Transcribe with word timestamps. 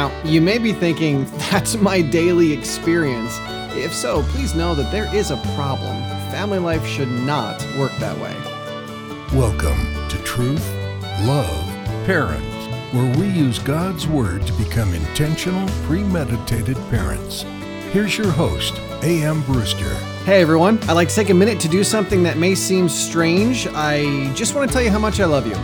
Now, 0.00 0.22
you 0.24 0.40
may 0.40 0.56
be 0.56 0.72
thinking, 0.72 1.26
that's 1.50 1.76
my 1.76 2.00
daily 2.00 2.54
experience. 2.54 3.36
If 3.76 3.92
so, 3.92 4.22
please 4.28 4.54
know 4.54 4.74
that 4.74 4.90
there 4.90 5.14
is 5.14 5.30
a 5.30 5.36
problem. 5.54 5.94
Family 6.32 6.58
life 6.58 6.86
should 6.86 7.10
not 7.10 7.62
work 7.76 7.92
that 7.98 8.16
way. 8.16 8.34
Welcome 9.38 10.08
to 10.08 10.16
Truth, 10.24 10.66
Love, 11.26 11.66
Parents, 12.06 12.94
where 12.94 13.14
we 13.18 13.28
use 13.28 13.58
God's 13.58 14.06
Word 14.06 14.46
to 14.46 14.54
become 14.54 14.94
intentional, 14.94 15.68
premeditated 15.84 16.78
parents. 16.88 17.42
Here's 17.92 18.16
your 18.16 18.30
host, 18.30 18.78
A.M. 19.02 19.42
Brewster. 19.42 19.94
Hey 20.24 20.40
everyone, 20.40 20.78
I'd 20.84 20.94
like 20.94 21.08
to 21.08 21.14
take 21.14 21.28
a 21.28 21.34
minute 21.34 21.60
to 21.60 21.68
do 21.68 21.84
something 21.84 22.22
that 22.22 22.38
may 22.38 22.54
seem 22.54 22.88
strange. 22.88 23.66
I 23.74 24.32
just 24.32 24.54
want 24.54 24.66
to 24.66 24.72
tell 24.72 24.82
you 24.82 24.90
how 24.90 24.98
much 24.98 25.20
I 25.20 25.26
love 25.26 25.46
you. 25.46 25.56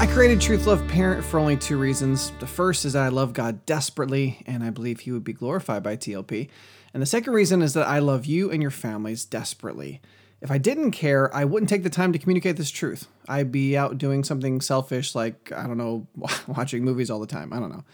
I 0.00 0.06
created 0.06 0.40
Truth 0.40 0.64
Love 0.66 0.88
Parent 0.88 1.22
for 1.22 1.38
only 1.38 1.58
two 1.58 1.76
reasons. 1.76 2.32
The 2.40 2.46
first 2.46 2.86
is 2.86 2.94
that 2.94 3.02
I 3.02 3.08
love 3.08 3.34
God 3.34 3.66
desperately, 3.66 4.42
and 4.46 4.64
I 4.64 4.70
believe 4.70 5.00
He 5.00 5.12
would 5.12 5.24
be 5.24 5.34
glorified 5.34 5.82
by 5.82 5.98
TLP. 5.98 6.48
And 6.94 7.02
the 7.02 7.06
second 7.06 7.34
reason 7.34 7.60
is 7.60 7.74
that 7.74 7.86
I 7.86 7.98
love 7.98 8.24
you 8.24 8.50
and 8.50 8.62
your 8.62 8.70
families 8.70 9.26
desperately. 9.26 10.00
If 10.40 10.50
I 10.50 10.56
didn't 10.56 10.92
care, 10.92 11.32
I 11.36 11.44
wouldn't 11.44 11.68
take 11.68 11.82
the 11.82 11.90
time 11.90 12.14
to 12.14 12.18
communicate 12.18 12.56
this 12.56 12.70
truth. 12.70 13.08
I'd 13.28 13.52
be 13.52 13.76
out 13.76 13.98
doing 13.98 14.24
something 14.24 14.62
selfish 14.62 15.14
like, 15.14 15.52
I 15.52 15.66
don't 15.66 15.76
know, 15.76 16.06
watching 16.46 16.82
movies 16.82 17.10
all 17.10 17.20
the 17.20 17.26
time. 17.26 17.52
I 17.52 17.60
don't 17.60 17.70
know. 17.70 17.84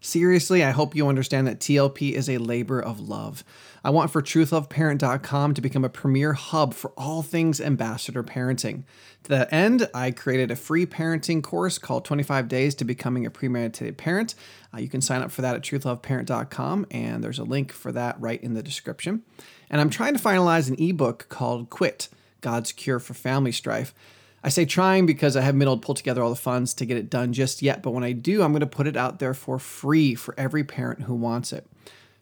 Seriously, 0.00 0.62
I 0.62 0.70
hope 0.70 0.94
you 0.94 1.08
understand 1.08 1.46
that 1.48 1.58
TLP 1.58 2.12
is 2.12 2.28
a 2.28 2.38
labor 2.38 2.80
of 2.80 3.00
love. 3.00 3.42
I 3.82 3.90
want 3.90 4.10
for 4.12 4.22
truthloveparent.com 4.22 5.54
to 5.54 5.60
become 5.60 5.84
a 5.84 5.88
premier 5.88 6.34
hub 6.34 6.72
for 6.72 6.92
all 6.96 7.22
things 7.22 7.60
ambassador 7.60 8.22
parenting. 8.22 8.84
To 9.24 9.30
that 9.30 9.52
end, 9.52 9.88
I 9.92 10.12
created 10.12 10.50
a 10.50 10.56
free 10.56 10.86
parenting 10.86 11.42
course 11.42 11.78
called 11.78 12.04
25 12.04 12.46
Days 12.46 12.74
to 12.76 12.84
Becoming 12.84 13.26
a 13.26 13.30
Premeditated 13.30 13.98
Parent. 13.98 14.34
Uh, 14.72 14.78
you 14.78 14.88
can 14.88 15.00
sign 15.00 15.22
up 15.22 15.32
for 15.32 15.42
that 15.42 15.56
at 15.56 15.62
truthloveparent.com, 15.62 16.86
and 16.92 17.24
there's 17.24 17.38
a 17.40 17.44
link 17.44 17.72
for 17.72 17.90
that 17.90 18.20
right 18.20 18.42
in 18.42 18.54
the 18.54 18.62
description. 18.62 19.22
And 19.68 19.80
I'm 19.80 19.90
trying 19.90 20.16
to 20.16 20.22
finalize 20.22 20.68
an 20.68 20.76
ebook 20.78 21.28
called 21.28 21.70
Quit 21.70 22.08
God's 22.40 22.70
Cure 22.70 23.00
for 23.00 23.14
Family 23.14 23.52
Strife. 23.52 23.92
I 24.42 24.50
say 24.50 24.64
trying 24.64 25.06
because 25.06 25.36
I 25.36 25.40
haven't 25.40 25.58
been 25.58 25.68
able 25.68 25.78
to 25.78 25.84
pull 25.84 25.94
together 25.94 26.22
all 26.22 26.30
the 26.30 26.36
funds 26.36 26.74
to 26.74 26.86
get 26.86 26.96
it 26.96 27.10
done 27.10 27.32
just 27.32 27.60
yet, 27.60 27.82
but 27.82 27.90
when 27.90 28.04
I 28.04 28.12
do, 28.12 28.42
I'm 28.42 28.52
going 28.52 28.60
to 28.60 28.66
put 28.66 28.86
it 28.86 28.96
out 28.96 29.18
there 29.18 29.34
for 29.34 29.58
free 29.58 30.14
for 30.14 30.34
every 30.38 30.62
parent 30.62 31.02
who 31.02 31.14
wants 31.14 31.52
it. 31.52 31.66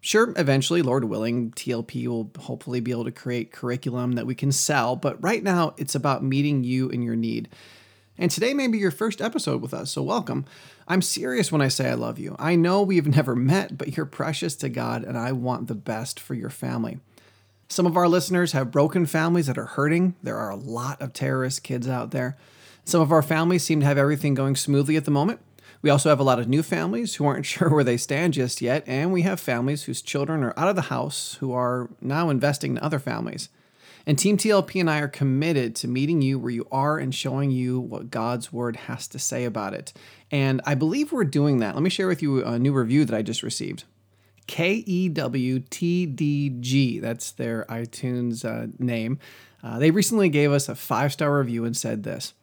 Sure, 0.00 0.32
eventually, 0.36 0.82
Lord 0.82 1.04
willing, 1.04 1.50
TLP 1.50 2.06
will 2.06 2.30
hopefully 2.38 2.80
be 2.80 2.90
able 2.90 3.04
to 3.04 3.10
create 3.10 3.52
curriculum 3.52 4.12
that 4.12 4.26
we 4.26 4.34
can 4.34 4.52
sell, 4.52 4.96
but 4.96 5.22
right 5.22 5.42
now 5.42 5.74
it's 5.76 5.94
about 5.94 6.22
meeting 6.22 6.64
you 6.64 6.88
in 6.88 7.02
your 7.02 7.16
need. 7.16 7.48
And 8.16 8.30
today 8.30 8.54
may 8.54 8.68
be 8.68 8.78
your 8.78 8.90
first 8.90 9.20
episode 9.20 9.60
with 9.60 9.74
us, 9.74 9.90
so 9.90 10.02
welcome. 10.02 10.46
I'm 10.88 11.02
serious 11.02 11.52
when 11.52 11.60
I 11.60 11.68
say 11.68 11.90
I 11.90 11.94
love 11.94 12.18
you. 12.18 12.34
I 12.38 12.56
know 12.56 12.82
we've 12.82 13.06
never 13.16 13.36
met, 13.36 13.76
but 13.76 13.96
you're 13.96 14.06
precious 14.06 14.56
to 14.56 14.68
God, 14.68 15.04
and 15.04 15.18
I 15.18 15.32
want 15.32 15.66
the 15.66 15.74
best 15.74 16.18
for 16.18 16.34
your 16.34 16.50
family. 16.50 16.98
Some 17.68 17.86
of 17.86 17.96
our 17.96 18.08
listeners 18.08 18.52
have 18.52 18.70
broken 18.70 19.06
families 19.06 19.46
that 19.46 19.58
are 19.58 19.66
hurting. 19.66 20.14
There 20.22 20.36
are 20.36 20.50
a 20.50 20.56
lot 20.56 21.02
of 21.02 21.12
terrorist 21.12 21.64
kids 21.64 21.88
out 21.88 22.12
there. 22.12 22.36
Some 22.84 23.00
of 23.00 23.10
our 23.10 23.22
families 23.22 23.64
seem 23.64 23.80
to 23.80 23.86
have 23.86 23.98
everything 23.98 24.34
going 24.34 24.54
smoothly 24.54 24.96
at 24.96 25.04
the 25.04 25.10
moment. 25.10 25.40
We 25.82 25.90
also 25.90 26.08
have 26.08 26.20
a 26.20 26.24
lot 26.24 26.38
of 26.38 26.48
new 26.48 26.62
families 26.62 27.16
who 27.16 27.26
aren't 27.26 27.46
sure 27.46 27.68
where 27.68 27.84
they 27.84 27.96
stand 27.96 28.34
just 28.34 28.60
yet, 28.60 28.84
and 28.86 29.12
we 29.12 29.22
have 29.22 29.40
families 29.40 29.84
whose 29.84 30.00
children 30.00 30.44
are 30.44 30.54
out 30.56 30.68
of 30.68 30.76
the 30.76 30.82
house 30.82 31.34
who 31.40 31.52
are 31.52 31.90
now 32.00 32.30
investing 32.30 32.72
in 32.72 32.78
other 32.78 33.00
families. 33.00 33.48
And 34.08 34.16
Team 34.16 34.36
TLP 34.36 34.80
and 34.80 34.88
I 34.88 35.00
are 35.00 35.08
committed 35.08 35.74
to 35.76 35.88
meeting 35.88 36.22
you 36.22 36.38
where 36.38 36.52
you 36.52 36.68
are 36.70 36.96
and 36.96 37.12
showing 37.12 37.50
you 37.50 37.80
what 37.80 38.10
God's 38.10 38.52
Word 38.52 38.76
has 38.76 39.08
to 39.08 39.18
say 39.18 39.44
about 39.44 39.74
it. 39.74 39.92
And 40.30 40.60
I 40.64 40.76
believe 40.76 41.10
we're 41.10 41.24
doing 41.24 41.58
that. 41.58 41.74
Let 41.74 41.82
me 41.82 41.90
share 41.90 42.06
with 42.06 42.22
you 42.22 42.44
a 42.44 42.56
new 42.56 42.72
review 42.72 43.04
that 43.04 43.16
I 43.16 43.22
just 43.22 43.42
received. 43.42 43.82
K 44.46 44.84
E 44.86 45.08
W 45.08 45.60
T 45.60 46.06
D 46.06 46.56
G. 46.60 46.98
That's 46.98 47.32
their 47.32 47.64
iTunes 47.68 48.44
uh, 48.44 48.72
name. 48.78 49.18
Uh, 49.62 49.78
they 49.78 49.90
recently 49.90 50.28
gave 50.28 50.52
us 50.52 50.68
a 50.68 50.74
five 50.74 51.12
star 51.12 51.38
review 51.38 51.64
and 51.64 51.76
said 51.76 52.02
this 52.02 52.34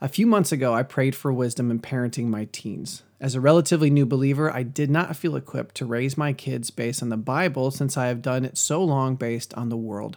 A 0.00 0.08
few 0.08 0.26
months 0.26 0.52
ago, 0.52 0.74
I 0.74 0.82
prayed 0.82 1.14
for 1.14 1.32
wisdom 1.32 1.70
in 1.70 1.80
parenting 1.80 2.26
my 2.26 2.46
teens. 2.52 3.02
As 3.20 3.34
a 3.34 3.40
relatively 3.40 3.90
new 3.90 4.06
believer, 4.06 4.50
I 4.50 4.62
did 4.62 4.90
not 4.90 5.16
feel 5.16 5.36
equipped 5.36 5.74
to 5.76 5.84
raise 5.84 6.16
my 6.16 6.32
kids 6.32 6.70
based 6.70 7.02
on 7.02 7.10
the 7.10 7.16
Bible 7.18 7.70
since 7.70 7.96
I 7.96 8.06
have 8.06 8.22
done 8.22 8.44
it 8.44 8.56
so 8.56 8.82
long 8.82 9.16
based 9.16 9.52
on 9.54 9.68
the 9.68 9.76
world. 9.76 10.16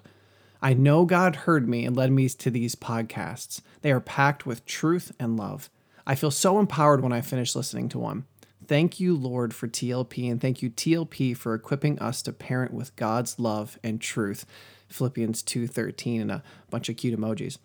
I 0.62 0.74
know 0.74 1.04
God 1.04 1.36
heard 1.36 1.68
me 1.68 1.86
and 1.86 1.98
led 1.98 2.14
me 2.14 2.30
to 2.30 2.50
these 2.50 2.76
podcasts. 2.76 3.60
They 3.82 3.92
are 3.92 4.00
packed 4.00 4.46
with 4.46 4.66
truth 4.66 5.12
and 5.20 5.36
love. 5.36 5.70
I 6.08 6.16
feel 6.16 6.32
so 6.32 6.58
empowered 6.60 7.02
when 7.02 7.12
I 7.12 7.20
finish 7.20 7.56
listening 7.56 7.90
to 7.90 8.00
one. 8.00 8.26
Thank 8.68 9.00
you, 9.00 9.16
Lord, 9.16 9.54
for 9.54 9.68
TLP, 9.68 10.30
and 10.30 10.40
thank 10.40 10.62
you, 10.62 10.70
TLP, 10.70 11.36
for 11.36 11.54
equipping 11.54 12.00
us 12.00 12.22
to 12.24 12.34
parent 12.34 12.74
with 12.74 12.96
God's 12.96 13.40
love 13.40 13.78
and 13.84 14.00
truth. 14.00 14.46
Philippians 14.88 15.42
2:13 15.44 16.22
and 16.22 16.32
a 16.32 16.44
bunch 16.70 16.90
of 16.90 16.98
cute 16.98 17.20
emojis. 17.20 17.58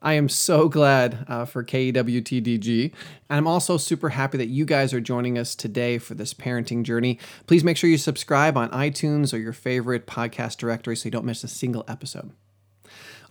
I 0.00 0.14
am 0.14 0.28
so 0.28 0.68
glad 0.68 1.24
uh, 1.28 1.46
for 1.46 1.64
KEWTDG. 1.64 2.92
And 3.30 3.38
I'm 3.38 3.46
also 3.46 3.78
super 3.78 4.10
happy 4.10 4.36
that 4.36 4.48
you 4.48 4.66
guys 4.66 4.92
are 4.92 5.00
joining 5.00 5.38
us 5.38 5.54
today 5.54 5.96
for 5.96 6.14
this 6.14 6.34
parenting 6.34 6.82
journey. 6.82 7.18
Please 7.46 7.64
make 7.64 7.78
sure 7.78 7.88
you 7.88 7.96
subscribe 7.96 8.58
on 8.58 8.68
iTunes 8.70 9.32
or 9.32 9.38
your 9.38 9.54
favorite 9.54 10.06
podcast 10.06 10.58
directory 10.58 10.94
so 10.94 11.06
you 11.06 11.10
don't 11.10 11.24
miss 11.24 11.42
a 11.42 11.48
single 11.48 11.84
episode. 11.88 12.32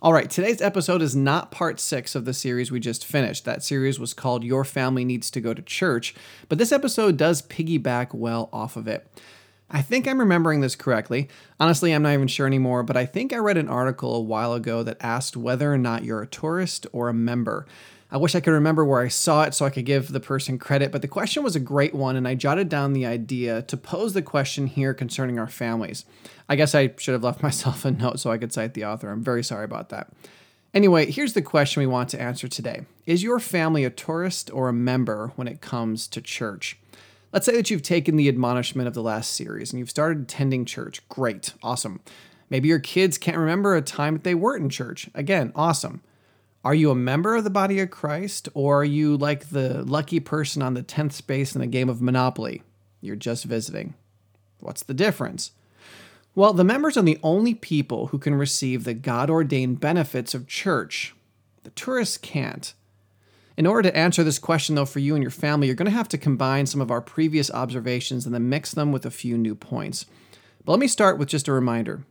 All 0.04 0.12
right, 0.12 0.28
today's 0.28 0.60
episode 0.60 1.00
is 1.00 1.16
not 1.16 1.50
part 1.50 1.80
six 1.80 2.14
of 2.14 2.26
the 2.26 2.34
series 2.34 2.70
we 2.70 2.78
just 2.78 3.06
finished. 3.06 3.46
That 3.46 3.62
series 3.62 3.98
was 3.98 4.12
called 4.12 4.44
Your 4.44 4.62
Family 4.62 5.02
Needs 5.02 5.30
to 5.30 5.40
Go 5.40 5.54
to 5.54 5.62
Church, 5.62 6.14
but 6.50 6.58
this 6.58 6.72
episode 6.72 7.16
does 7.16 7.40
piggyback 7.40 8.12
well 8.12 8.50
off 8.52 8.76
of 8.76 8.86
it. 8.86 9.08
I 9.70 9.80
think 9.80 10.06
I'm 10.06 10.20
remembering 10.20 10.60
this 10.60 10.76
correctly. 10.76 11.30
Honestly, 11.58 11.90
I'm 11.90 12.02
not 12.02 12.12
even 12.12 12.28
sure 12.28 12.46
anymore, 12.46 12.82
but 12.82 12.98
I 12.98 13.06
think 13.06 13.32
I 13.32 13.38
read 13.38 13.56
an 13.56 13.70
article 13.70 14.14
a 14.14 14.20
while 14.20 14.52
ago 14.52 14.82
that 14.82 14.98
asked 15.00 15.38
whether 15.38 15.72
or 15.72 15.78
not 15.78 16.04
you're 16.04 16.20
a 16.20 16.26
tourist 16.26 16.86
or 16.92 17.08
a 17.08 17.14
member. 17.14 17.64
I 18.14 18.16
wish 18.16 18.36
I 18.36 18.40
could 18.40 18.52
remember 18.52 18.84
where 18.84 19.00
I 19.00 19.08
saw 19.08 19.42
it 19.42 19.54
so 19.54 19.66
I 19.66 19.70
could 19.70 19.86
give 19.86 20.12
the 20.12 20.20
person 20.20 20.56
credit, 20.56 20.92
but 20.92 21.02
the 21.02 21.08
question 21.08 21.42
was 21.42 21.56
a 21.56 21.60
great 21.60 21.92
one, 21.92 22.14
and 22.14 22.28
I 22.28 22.36
jotted 22.36 22.68
down 22.68 22.92
the 22.92 23.04
idea 23.04 23.62
to 23.62 23.76
pose 23.76 24.12
the 24.12 24.22
question 24.22 24.68
here 24.68 24.94
concerning 24.94 25.36
our 25.36 25.48
families. 25.48 26.04
I 26.48 26.54
guess 26.54 26.76
I 26.76 26.94
should 26.96 27.14
have 27.14 27.24
left 27.24 27.42
myself 27.42 27.84
a 27.84 27.90
note 27.90 28.20
so 28.20 28.30
I 28.30 28.38
could 28.38 28.52
cite 28.52 28.74
the 28.74 28.84
author. 28.84 29.10
I'm 29.10 29.24
very 29.24 29.42
sorry 29.42 29.64
about 29.64 29.88
that. 29.88 30.12
Anyway, 30.72 31.10
here's 31.10 31.32
the 31.32 31.42
question 31.42 31.80
we 31.80 31.88
want 31.88 32.08
to 32.10 32.22
answer 32.22 32.46
today 32.46 32.82
Is 33.04 33.24
your 33.24 33.40
family 33.40 33.84
a 33.84 33.90
tourist 33.90 34.48
or 34.54 34.68
a 34.68 34.72
member 34.72 35.32
when 35.34 35.48
it 35.48 35.60
comes 35.60 36.06
to 36.06 36.20
church? 36.20 36.78
Let's 37.32 37.46
say 37.46 37.56
that 37.56 37.68
you've 37.68 37.82
taken 37.82 38.14
the 38.14 38.28
admonishment 38.28 38.86
of 38.86 38.94
the 38.94 39.02
last 39.02 39.32
series 39.32 39.72
and 39.72 39.80
you've 39.80 39.90
started 39.90 40.22
attending 40.22 40.66
church. 40.66 41.02
Great, 41.08 41.54
awesome. 41.64 41.98
Maybe 42.48 42.68
your 42.68 42.78
kids 42.78 43.18
can't 43.18 43.38
remember 43.38 43.74
a 43.74 43.82
time 43.82 44.14
that 44.14 44.22
they 44.22 44.36
weren't 44.36 44.62
in 44.62 44.70
church. 44.70 45.10
Again, 45.16 45.50
awesome. 45.56 46.00
Are 46.64 46.74
you 46.74 46.90
a 46.90 46.94
member 46.94 47.36
of 47.36 47.44
the 47.44 47.50
body 47.50 47.78
of 47.80 47.90
Christ, 47.90 48.48
or 48.54 48.80
are 48.80 48.84
you 48.84 49.18
like 49.18 49.50
the 49.50 49.84
lucky 49.84 50.18
person 50.18 50.62
on 50.62 50.72
the 50.72 50.82
10th 50.82 51.12
space 51.12 51.54
in 51.54 51.60
a 51.60 51.66
game 51.66 51.90
of 51.90 52.00
Monopoly? 52.00 52.62
You're 53.02 53.16
just 53.16 53.44
visiting. 53.44 53.92
What's 54.60 54.82
the 54.82 54.94
difference? 54.94 55.52
Well, 56.34 56.54
the 56.54 56.64
members 56.64 56.96
are 56.96 57.02
the 57.02 57.18
only 57.22 57.54
people 57.54 58.06
who 58.08 58.18
can 58.18 58.34
receive 58.34 58.84
the 58.84 58.94
God 58.94 59.28
ordained 59.28 59.78
benefits 59.78 60.32
of 60.32 60.46
church. 60.46 61.14
The 61.64 61.70
tourists 61.70 62.16
can't. 62.16 62.72
In 63.58 63.66
order 63.66 63.90
to 63.90 63.96
answer 63.96 64.24
this 64.24 64.38
question, 64.38 64.74
though, 64.74 64.86
for 64.86 65.00
you 65.00 65.14
and 65.14 65.22
your 65.22 65.30
family, 65.30 65.66
you're 65.66 65.76
going 65.76 65.84
to 65.84 65.92
have 65.92 66.08
to 66.08 66.18
combine 66.18 66.64
some 66.64 66.80
of 66.80 66.90
our 66.90 67.02
previous 67.02 67.50
observations 67.50 68.24
and 68.24 68.34
then 68.34 68.48
mix 68.48 68.72
them 68.72 68.90
with 68.90 69.04
a 69.04 69.10
few 69.10 69.36
new 69.36 69.54
points. 69.54 70.06
But 70.64 70.72
let 70.72 70.80
me 70.80 70.88
start 70.88 71.18
with 71.18 71.28
just 71.28 71.46
a 71.46 71.52
reminder 71.52 72.04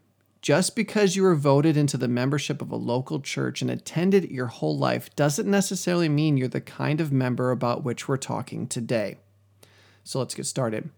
just 0.43 0.75
because 0.75 1.15
you 1.15 1.23
were 1.23 1.35
voted 1.35 1.77
into 1.77 1.95
the 1.97 2.09
membership 2.09 2.61
of 2.61 2.69
a 2.69 2.75
local 2.75 3.21
church 3.21 3.61
and 3.61 3.71
attended 3.71 4.29
your 4.29 4.47
whole 4.47 4.77
life 4.77 5.15
doesn't 5.15 5.49
necessarily 5.49 6.09
mean 6.09 6.35
you're 6.35 6.50
the 6.50 6.59
kind 6.59 7.00
of 7.00 7.13
member 7.13 7.50
about 7.50 7.85
which 7.85 8.09
we're 8.09 8.18
talking 8.18 8.68
today. 8.68 9.18
So 10.03 10.19
let's 10.19 10.35
get 10.35 10.45
started. 10.45 10.89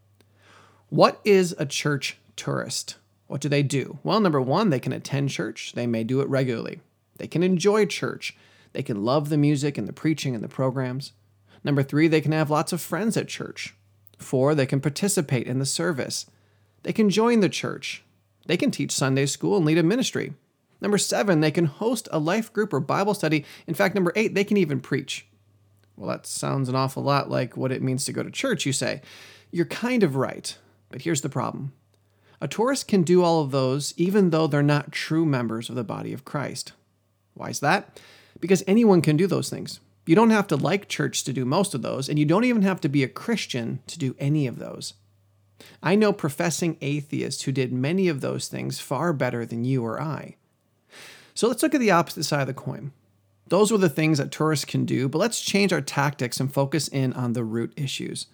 What 0.89 1.21
is 1.23 1.55
a 1.59 1.65
church 1.67 2.17
tourist? 2.35 2.95
What 3.27 3.39
do 3.39 3.47
they 3.47 3.61
do? 3.61 3.99
Well, 4.03 4.19
number 4.19 4.41
one, 4.41 4.71
they 4.71 4.79
can 4.79 4.93
attend 4.93 5.29
church. 5.29 5.73
They 5.73 5.85
may 5.85 6.03
do 6.03 6.21
it 6.21 6.27
regularly. 6.27 6.79
They 7.17 7.27
can 7.27 7.43
enjoy 7.43 7.85
church. 7.85 8.35
They 8.73 8.81
can 8.81 9.05
love 9.05 9.29
the 9.29 9.37
music 9.37 9.77
and 9.77 9.87
the 9.87 9.93
preaching 9.93 10.33
and 10.33 10.43
the 10.43 10.47
programs. 10.49 11.11
Number 11.63 11.83
three, 11.83 12.07
they 12.07 12.21
can 12.21 12.31
have 12.31 12.49
lots 12.49 12.73
of 12.73 12.81
friends 12.81 13.15
at 13.15 13.27
church. 13.27 13.75
Four, 14.17 14.55
they 14.55 14.65
can 14.65 14.81
participate 14.81 15.45
in 15.45 15.59
the 15.59 15.65
service. 15.67 16.25
They 16.81 16.93
can 16.93 17.11
join 17.11 17.41
the 17.41 17.49
church. 17.49 18.04
They 18.45 18.57
can 18.57 18.71
teach 18.71 18.91
Sunday 18.91 19.25
school 19.25 19.57
and 19.57 19.65
lead 19.65 19.77
a 19.77 19.83
ministry. 19.83 20.33
Number 20.81 20.97
seven, 20.97 21.39
they 21.39 21.51
can 21.51 21.65
host 21.65 22.07
a 22.11 22.19
life 22.19 22.51
group 22.53 22.73
or 22.73 22.79
Bible 22.79 23.13
study. 23.13 23.45
In 23.65 23.73
fact, 23.73 23.95
number 23.95 24.11
eight, 24.15 24.35
they 24.35 24.43
can 24.43 24.57
even 24.57 24.79
preach. 24.79 25.25
Well, 25.95 26.09
that 26.09 26.27
sounds 26.27 26.69
an 26.69 26.75
awful 26.75 27.03
lot 27.03 27.29
like 27.29 27.55
what 27.55 27.71
it 27.71 27.81
means 27.81 28.05
to 28.05 28.13
go 28.13 28.23
to 28.23 28.31
church, 28.31 28.65
you 28.65 28.73
say. 28.73 29.01
You're 29.51 29.65
kind 29.65 30.03
of 30.03 30.15
right, 30.15 30.57
but 30.89 31.03
here's 31.03 31.21
the 31.21 31.29
problem. 31.29 31.73
A 32.41 32.47
tourist 32.47 32.87
can 32.87 33.03
do 33.03 33.23
all 33.23 33.41
of 33.41 33.51
those 33.51 33.93
even 33.97 34.29
though 34.29 34.47
they're 34.47 34.61
not 34.61 34.91
true 34.91 35.25
members 35.25 35.69
of 35.69 35.75
the 35.75 35.83
body 35.83 36.11
of 36.11 36.25
Christ. 36.25 36.73
Why 37.33 37.49
is 37.49 37.61
that? 37.61 37.99
Because 38.39 38.63
anyone 38.67 39.01
can 39.01 39.15
do 39.15 39.27
those 39.27 39.49
things. 39.49 39.79
You 40.05 40.15
don't 40.15 40.29
have 40.29 40.47
to 40.47 40.55
like 40.55 40.87
church 40.87 41.23
to 41.23 41.33
do 41.33 41.45
most 41.45 41.73
of 41.73 41.81
those, 41.81 42.09
and 42.09 42.19
you 42.19 42.25
don't 42.25 42.43
even 42.43 42.61
have 42.61 42.79
to 42.81 42.89
be 42.89 43.03
a 43.03 43.07
Christian 43.07 43.79
to 43.87 43.97
do 43.97 44.15
any 44.19 44.45
of 44.45 44.59
those. 44.59 44.93
I 45.81 45.95
know 45.95 46.13
professing 46.13 46.77
atheists 46.81 47.43
who 47.43 47.51
did 47.51 47.71
many 47.71 48.07
of 48.07 48.21
those 48.21 48.47
things 48.47 48.79
far 48.79 49.13
better 49.13 49.45
than 49.45 49.65
you 49.65 49.83
or 49.83 50.01
I. 50.01 50.35
So 51.33 51.47
let's 51.47 51.63
look 51.63 51.73
at 51.73 51.81
the 51.81 51.91
opposite 51.91 52.23
side 52.23 52.41
of 52.41 52.47
the 52.47 52.53
coin. 52.53 52.91
Those 53.47 53.71
were 53.71 53.77
the 53.77 53.89
things 53.89 54.17
that 54.17 54.31
tourists 54.31 54.65
can 54.65 54.85
do, 54.85 55.07
but 55.07 55.19
let's 55.19 55.41
change 55.41 55.71
our 55.71 55.81
tactics 55.81 56.39
and 56.39 56.51
focus 56.51 56.87
in 56.87 57.13
on 57.13 57.33
the 57.33 57.43
root 57.43 57.73
issues. 57.75 58.27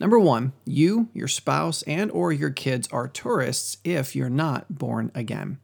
Number 0.00 0.18
1, 0.18 0.52
you, 0.64 1.08
your 1.12 1.28
spouse, 1.28 1.82
and 1.82 2.10
or 2.12 2.32
your 2.32 2.50
kids 2.50 2.88
are 2.92 3.08
tourists 3.08 3.78
if 3.84 4.14
you're 4.14 4.30
not 4.30 4.78
born 4.78 5.10
again. 5.14 5.58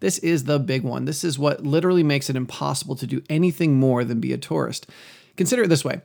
This 0.00 0.18
is 0.18 0.44
the 0.44 0.58
big 0.58 0.82
one. 0.82 1.04
This 1.04 1.22
is 1.22 1.38
what 1.38 1.64
literally 1.64 2.02
makes 2.02 2.30
it 2.30 2.36
impossible 2.36 2.96
to 2.96 3.06
do 3.06 3.22
anything 3.28 3.74
more 3.74 4.04
than 4.04 4.20
be 4.20 4.32
a 4.32 4.38
tourist. 4.38 4.88
Consider 5.36 5.64
it 5.64 5.68
this 5.68 5.84
way 5.84 6.00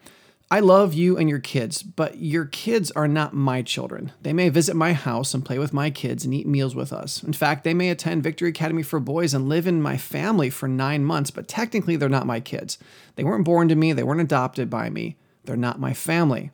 I 0.52 0.62
love 0.62 0.96
you 0.96 1.16
and 1.16 1.30
your 1.30 1.40
kids, 1.40 1.84
but 1.84 2.18
your 2.18 2.46
kids 2.46 2.90
are 2.92 3.08
not 3.08 3.36
my 3.36 3.62
children. 3.62 4.14
They 4.24 4.34
may 4.34 4.50
visit 4.50 4.76
my 4.76 4.94
house 4.94 5.36
and 5.36 5.46
play 5.46 5.60
with 5.60 5.74
my 5.74 5.92
kids 5.92 6.26
and 6.26 6.34
eat 6.34 6.48
meals 6.48 6.74
with 6.74 6.92
us. 6.92 7.22
In 7.22 7.34
fact, 7.34 7.64
they 7.64 7.76
may 7.76 7.92
attend 7.92 8.24
Victory 8.24 8.50
Academy 8.50 8.82
for 8.82 9.00
Boys 9.00 9.36
and 9.36 9.48
live 9.48 9.68
in 9.68 9.80
my 9.80 9.96
family 9.96 10.50
for 10.50 10.68
nine 10.68 11.06
months, 11.06 11.30
but 11.30 11.48
technically 11.48 11.98
they're 11.98 12.10
not 12.10 12.26
my 12.26 12.40
kids. 12.40 12.80
They 13.16 13.24
weren't 13.24 13.46
born 13.46 13.68
to 13.70 13.76
me, 13.76 13.94
they 13.94 14.02
weren't 14.02 14.22
adopted 14.22 14.72
by 14.72 14.90
me. 14.90 15.18
They're 15.44 15.56
not 15.56 15.80
my 15.80 15.94
family. 15.94 16.50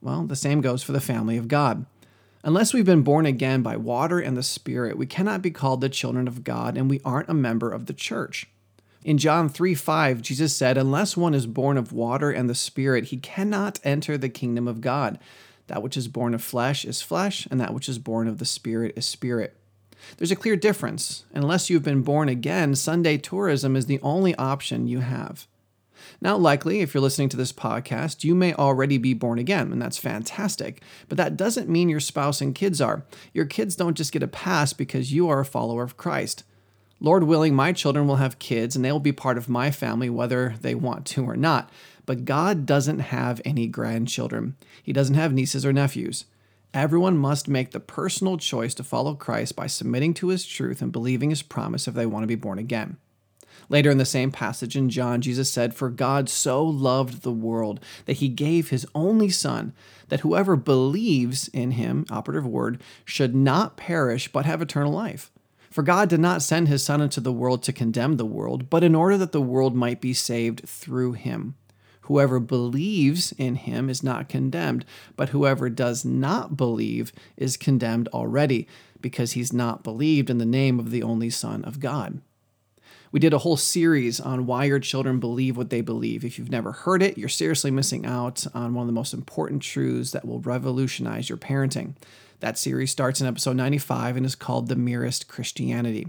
Well, 0.00 0.24
the 0.24 0.34
same 0.34 0.60
goes 0.60 0.82
for 0.82 0.90
the 0.90 1.00
family 1.00 1.36
of 1.36 1.46
God. 1.46 1.86
Unless 2.42 2.74
we've 2.74 2.84
been 2.84 3.02
born 3.02 3.26
again 3.26 3.62
by 3.62 3.76
water 3.76 4.18
and 4.18 4.36
the 4.36 4.42
Spirit, 4.42 4.98
we 4.98 5.06
cannot 5.06 5.40
be 5.40 5.52
called 5.52 5.82
the 5.82 5.88
children 5.88 6.26
of 6.26 6.42
God 6.42 6.76
and 6.76 6.90
we 6.90 7.00
aren't 7.04 7.28
a 7.28 7.34
member 7.34 7.70
of 7.70 7.86
the 7.86 7.92
church. 7.92 8.48
In 9.02 9.16
John 9.16 9.48
3 9.48 9.74
5, 9.74 10.20
Jesus 10.20 10.54
said, 10.54 10.76
Unless 10.76 11.16
one 11.16 11.34
is 11.34 11.46
born 11.46 11.78
of 11.78 11.92
water 11.92 12.30
and 12.30 12.50
the 12.50 12.54
Spirit, 12.54 13.06
he 13.06 13.16
cannot 13.16 13.80
enter 13.82 14.18
the 14.18 14.28
kingdom 14.28 14.68
of 14.68 14.82
God. 14.82 15.18
That 15.68 15.82
which 15.82 15.96
is 15.96 16.08
born 16.08 16.34
of 16.34 16.42
flesh 16.42 16.84
is 16.84 17.00
flesh, 17.00 17.46
and 17.50 17.60
that 17.60 17.72
which 17.72 17.88
is 17.88 17.98
born 17.98 18.28
of 18.28 18.38
the 18.38 18.44
Spirit 18.44 18.92
is 18.96 19.06
spirit. 19.06 19.56
There's 20.16 20.30
a 20.30 20.36
clear 20.36 20.56
difference. 20.56 21.24
Unless 21.32 21.70
you've 21.70 21.82
been 21.82 22.02
born 22.02 22.28
again, 22.28 22.74
Sunday 22.74 23.16
tourism 23.16 23.76
is 23.76 23.86
the 23.86 24.00
only 24.02 24.34
option 24.34 24.86
you 24.86 25.00
have. 25.00 25.46
Now, 26.20 26.36
likely, 26.36 26.80
if 26.80 26.92
you're 26.92 27.02
listening 27.02 27.28
to 27.30 27.36
this 27.36 27.52
podcast, 27.52 28.24
you 28.24 28.34
may 28.34 28.52
already 28.52 28.98
be 28.98 29.14
born 29.14 29.38
again, 29.38 29.72
and 29.72 29.80
that's 29.80 29.98
fantastic. 29.98 30.82
But 31.08 31.16
that 31.16 31.36
doesn't 31.36 31.68
mean 31.68 31.88
your 31.88 32.00
spouse 32.00 32.40
and 32.40 32.54
kids 32.54 32.80
are. 32.80 33.04
Your 33.32 33.46
kids 33.46 33.76
don't 33.76 33.96
just 33.96 34.12
get 34.12 34.22
a 34.22 34.28
pass 34.28 34.72
because 34.72 35.12
you 35.12 35.28
are 35.28 35.40
a 35.40 35.46
follower 35.46 35.82
of 35.82 35.96
Christ. 35.96 36.44
Lord 37.00 37.24
willing, 37.24 37.54
my 37.54 37.72
children 37.72 38.06
will 38.06 38.16
have 38.16 38.38
kids 38.38 38.76
and 38.76 38.84
they 38.84 38.92
will 38.92 39.00
be 39.00 39.12
part 39.12 39.38
of 39.38 39.48
my 39.48 39.70
family 39.70 40.10
whether 40.10 40.54
they 40.60 40.74
want 40.74 41.06
to 41.06 41.24
or 41.24 41.36
not. 41.36 41.70
But 42.04 42.26
God 42.26 42.66
doesn't 42.66 42.98
have 42.98 43.40
any 43.44 43.66
grandchildren, 43.66 44.56
He 44.82 44.92
doesn't 44.92 45.14
have 45.14 45.32
nieces 45.32 45.64
or 45.64 45.72
nephews. 45.72 46.26
Everyone 46.72 47.16
must 47.18 47.48
make 47.48 47.72
the 47.72 47.80
personal 47.80 48.36
choice 48.36 48.74
to 48.74 48.84
follow 48.84 49.14
Christ 49.14 49.56
by 49.56 49.66
submitting 49.66 50.14
to 50.14 50.28
His 50.28 50.46
truth 50.46 50.82
and 50.82 50.92
believing 50.92 51.30
His 51.30 51.42
promise 51.42 51.88
if 51.88 51.94
they 51.94 52.06
want 52.06 52.22
to 52.22 52.28
be 52.28 52.34
born 52.34 52.58
again. 52.58 52.96
Later 53.68 53.90
in 53.90 53.98
the 53.98 54.04
same 54.04 54.32
passage 54.32 54.76
in 54.76 54.90
John, 54.90 55.20
Jesus 55.20 55.50
said, 55.50 55.74
For 55.74 55.90
God 55.90 56.28
so 56.28 56.64
loved 56.64 57.22
the 57.22 57.32
world 57.32 57.80
that 58.06 58.14
he 58.14 58.28
gave 58.28 58.70
his 58.70 58.86
only 58.94 59.30
Son, 59.30 59.72
that 60.08 60.20
whoever 60.20 60.56
believes 60.56 61.48
in 61.48 61.72
him, 61.72 62.04
operative 62.10 62.46
word, 62.46 62.82
should 63.04 63.34
not 63.34 63.76
perish 63.76 64.30
but 64.30 64.44
have 64.44 64.60
eternal 64.60 64.92
life. 64.92 65.30
For 65.70 65.82
God 65.82 66.08
did 66.08 66.20
not 66.20 66.42
send 66.42 66.66
his 66.66 66.82
Son 66.82 67.00
into 67.00 67.20
the 67.20 67.32
world 67.32 67.62
to 67.62 67.72
condemn 67.72 68.16
the 68.16 68.26
world, 68.26 68.68
but 68.68 68.82
in 68.82 68.94
order 68.94 69.16
that 69.16 69.30
the 69.30 69.40
world 69.40 69.76
might 69.76 70.00
be 70.00 70.12
saved 70.12 70.68
through 70.68 71.12
him. 71.12 71.54
Whoever 72.02 72.40
believes 72.40 73.32
in 73.38 73.54
him 73.54 73.88
is 73.88 74.02
not 74.02 74.28
condemned, 74.28 74.84
but 75.14 75.28
whoever 75.28 75.70
does 75.70 76.04
not 76.04 76.56
believe 76.56 77.12
is 77.36 77.56
condemned 77.56 78.08
already, 78.08 78.66
because 79.00 79.32
he's 79.32 79.52
not 79.52 79.84
believed 79.84 80.28
in 80.28 80.38
the 80.38 80.44
name 80.44 80.80
of 80.80 80.90
the 80.90 81.04
only 81.04 81.30
Son 81.30 81.64
of 81.64 81.78
God. 81.78 82.20
We 83.12 83.20
did 83.20 83.32
a 83.32 83.38
whole 83.38 83.56
series 83.56 84.20
on 84.20 84.46
why 84.46 84.64
your 84.64 84.80
children 84.80 85.20
believe 85.20 85.56
what 85.56 85.70
they 85.70 85.80
believe. 85.80 86.24
If 86.24 86.38
you've 86.38 86.50
never 86.50 86.72
heard 86.72 87.02
it, 87.02 87.18
you're 87.18 87.28
seriously 87.28 87.70
missing 87.70 88.06
out 88.06 88.44
on 88.54 88.74
one 88.74 88.82
of 88.82 88.86
the 88.88 88.92
most 88.92 89.14
important 89.14 89.62
truths 89.62 90.10
that 90.12 90.24
will 90.24 90.40
revolutionize 90.40 91.28
your 91.28 91.38
parenting. 91.38 91.94
That 92.40 92.56
series 92.56 92.90
starts 92.90 93.20
in 93.20 93.26
episode 93.26 93.56
95 93.56 94.16
and 94.16 94.24
is 94.24 94.34
called 94.34 94.68
The 94.68 94.76
Merest 94.76 95.28
Christianity. 95.28 96.08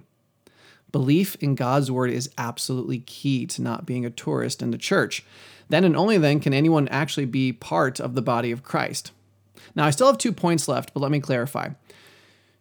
Belief 0.91 1.35
in 1.35 1.55
God's 1.55 1.91
word 1.91 2.09
is 2.09 2.29
absolutely 2.37 2.99
key 2.99 3.45
to 3.47 3.61
not 3.61 3.85
being 3.85 4.05
a 4.05 4.09
tourist 4.09 4.61
in 4.61 4.71
the 4.71 4.77
church. 4.77 5.25
Then 5.67 5.83
and 5.83 5.95
only 5.95 6.17
then 6.17 6.39
can 6.39 6.53
anyone 6.53 6.87
actually 6.87 7.25
be 7.25 7.51
part 7.51 7.99
of 7.99 8.15
the 8.15 8.21
body 8.21 8.51
of 8.51 8.63
Christ. 8.63 9.11
Now, 9.75 9.85
I 9.85 9.91
still 9.91 10.07
have 10.07 10.17
two 10.17 10.31
points 10.31 10.67
left, 10.67 10.93
but 10.93 11.01
let 11.01 11.11
me 11.11 11.19
clarify. 11.19 11.69